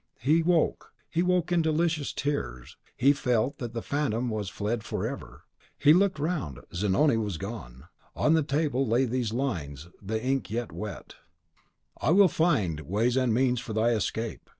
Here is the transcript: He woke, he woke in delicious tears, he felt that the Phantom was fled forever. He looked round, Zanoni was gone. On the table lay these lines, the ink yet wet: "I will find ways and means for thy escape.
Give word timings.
He 0.19 0.41
woke, 0.41 0.93
he 1.11 1.21
woke 1.21 1.51
in 1.51 1.61
delicious 1.61 2.11
tears, 2.11 2.75
he 2.97 3.13
felt 3.13 3.59
that 3.59 3.75
the 3.75 3.83
Phantom 3.83 4.29
was 4.29 4.49
fled 4.49 4.83
forever. 4.83 5.43
He 5.77 5.93
looked 5.93 6.17
round, 6.17 6.59
Zanoni 6.73 7.17
was 7.17 7.37
gone. 7.37 7.83
On 8.15 8.33
the 8.33 8.41
table 8.41 8.87
lay 8.87 9.05
these 9.05 9.31
lines, 9.31 9.89
the 10.01 10.19
ink 10.19 10.49
yet 10.49 10.71
wet: 10.71 11.13
"I 12.01 12.09
will 12.09 12.29
find 12.29 12.79
ways 12.79 13.15
and 13.15 13.31
means 13.31 13.59
for 13.59 13.73
thy 13.73 13.89
escape. 13.91 14.49